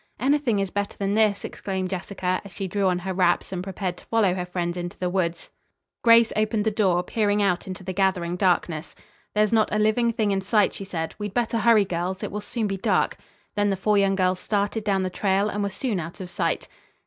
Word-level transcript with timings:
"Anything 0.19 0.57
is 0.57 0.71
better 0.71 0.97
than 0.97 1.13
this," 1.13 1.45
exclaimed 1.45 1.91
Jessica, 1.91 2.41
as 2.43 2.51
she 2.51 2.67
drew 2.67 2.87
on 2.87 2.97
her 2.97 3.13
wraps 3.13 3.51
and 3.51 3.63
prepared 3.63 3.97
to 3.97 4.05
follow 4.05 4.33
her 4.33 4.47
friends 4.47 4.75
into 4.75 4.97
the 4.97 5.11
woods. 5.11 5.51
Grace 6.01 6.33
opened 6.35 6.65
the 6.65 6.71
door, 6.71 7.03
peering 7.03 7.39
out 7.43 7.67
into 7.67 7.83
the 7.83 7.93
gathering 7.93 8.35
darkness. 8.35 8.95
"There 9.35 9.43
is 9.43 9.53
not 9.53 9.71
a 9.71 9.77
living 9.77 10.11
thing 10.11 10.31
in 10.31 10.41
sight," 10.41 10.73
she 10.73 10.85
said. 10.85 11.13
"We'd 11.19 11.35
better 11.35 11.59
hurry, 11.59 11.85
girls; 11.85 12.23
it 12.23 12.31
will 12.31 12.41
soon 12.41 12.65
be 12.65 12.77
dark." 12.77 13.15
Then 13.53 13.69
the 13.69 13.75
four 13.77 13.95
young 13.95 14.15
girls 14.15 14.39
started 14.39 14.83
down 14.83 15.03
the 15.03 15.11
trail 15.11 15.49
and 15.49 15.61
were 15.61 15.69
soon 15.69 15.99
out 15.99 16.19
of 16.19 16.31
sight. 16.31 16.67